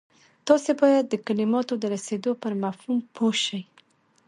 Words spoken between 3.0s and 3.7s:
پوه شئ.